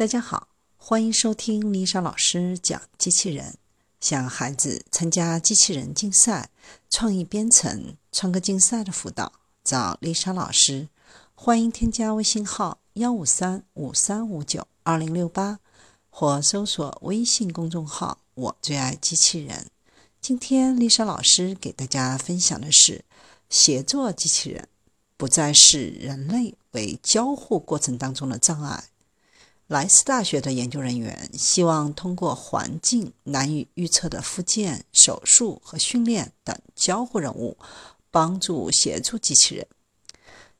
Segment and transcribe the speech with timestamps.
[0.00, 3.58] 大家好，欢迎收听丽莎老师讲机器人。
[4.00, 6.48] 想孩子参加机器人竞赛、
[6.88, 9.30] 创意编程、创客竞赛的辅导，
[9.62, 10.88] 找丽莎老师。
[11.34, 15.58] 欢迎添加微信号幺五三五三五九二零六八，
[16.08, 19.66] 或搜索微信公众号“我最爱机器人”。
[20.22, 23.04] 今天丽莎老师给大家分享的是，
[23.50, 24.66] 协作机器人
[25.18, 28.84] 不再是人类为交互过程当中的障碍。
[29.70, 37.56] 莱斯大学的研究人员希望通过环境难以预测的复健、手术和训练等交互任务，
[38.10, 39.64] 帮助协助机器人。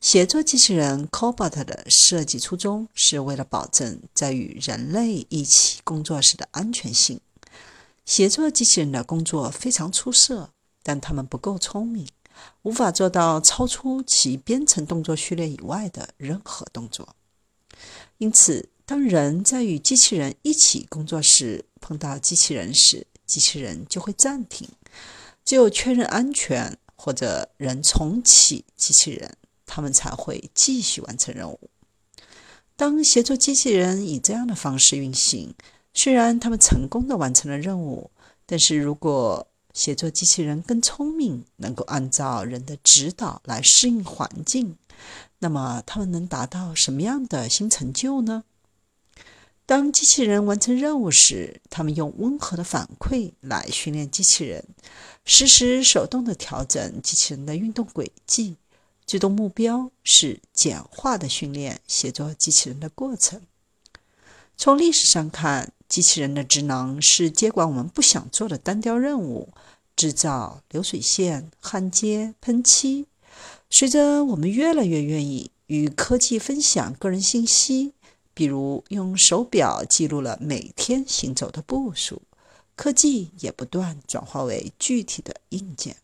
[0.00, 7.20] 协作机器人 Cobot 的设计初衷是为了保证在与人类一起工作时的安全性。
[8.04, 10.50] 协作机器人的工作非常出色，
[10.84, 12.06] 但他们不够聪明，
[12.62, 17.16] 无法做到超出其编程动作序列以外的任何动作。
[18.18, 24.68] 因此，当人在与机器人一起工作时，碰到机器人时，机器人就会暂停。
[25.44, 31.70] 只有确认安全或者人重启机器人，他们才会继续完成任务。
[32.74, 35.54] 当协作机器人以这样的方式运行，
[35.94, 38.10] 虽然他们成功的完成了任务，
[38.44, 44.76] 但是如果协作机器人更聪明，能够按照人的指导来适应环境，
[45.38, 48.42] 那么他们能达到什么样的新成就呢？
[49.70, 54.64] 当机器人完成任务时，他们用温和的反馈来训练机器人，
[55.24, 58.56] 实时手动的调整机器人的运动轨迹。
[59.06, 63.42] 最终目标是简化的训练协作机器人的过程。
[64.56, 69.50] 从历史上看，机器人的职能是接管我们不想做的单调任务，
[69.94, 73.06] 制造流水线、焊接、喷漆。
[73.70, 77.92] 随着我们越来越愿意与科技分享个人信息。
[78.32, 82.22] 比如用手表记录了每天行走的步数，
[82.74, 85.96] 科技也不断转化为具体的硬件。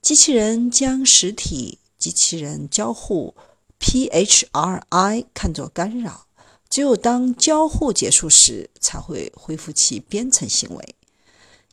[0.00, 3.34] 机器人将实体机器人交互
[3.80, 6.26] （PHRI） 看作干扰，
[6.68, 10.94] 只有当交互结束时，才会恢复其编程行为。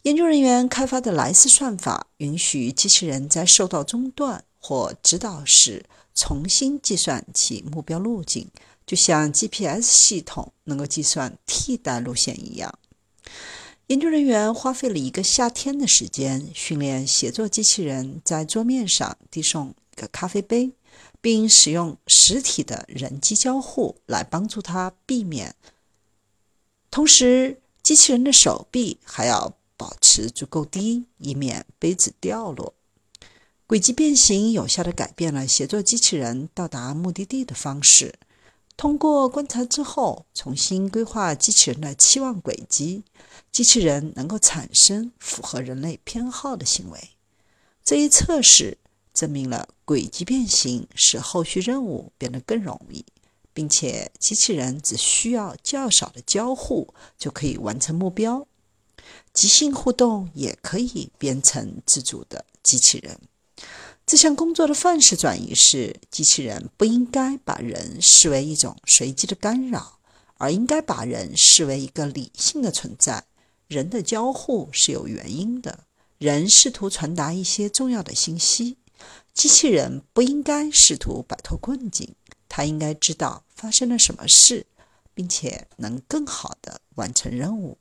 [0.04, 5.86] 研究人员开发的莱斯算法允许机器人在受到中断或指导时
[6.16, 8.50] 重新计算其目标路径。
[8.86, 12.78] 就像 GPS 系统能够计算替代路线一样，
[13.88, 20.74] 研究人员花费了一个夏天的时间训练协作机器人在桌面上递送一个咖啡杯，
[21.22, 25.56] 并使用实体的人机交互来帮助它避免。
[26.90, 32.74] 同时，机器人的手臂还要保持足够低，以免杯子掉落。
[33.72, 38.16] 轨迹变形有效地改变了协作机器人到达目的地的方式。
[38.76, 43.04] 通过观察之后，重新规划机器人的期望轨迹，
[43.50, 47.00] 机器人能够产生符合人类偏好的行为。
[47.82, 48.78] 这一测试
[49.14, 53.06] 证明了轨迹变形使后续任务变得更容易，
[53.54, 58.46] 并且机器人只需要较少的交互就可以完成目标。
[59.32, 63.18] 即兴互动也可以编成自主的机器人。
[64.12, 70.00] 这项工作的范式转移是：机器人不应该把人视为一种随机的干扰，
[70.38, 73.24] 而应该把人视为一个理性的存在。
[73.70, 75.86] 人的交互是有原因的，
[76.18, 78.76] 人试图传达一些重要的信息。
[79.34, 82.14] 机器人不应该试图摆脱困境，
[82.50, 84.66] 它应该知道发生了什么事，
[85.14, 87.78] 并且能更好地完成任务。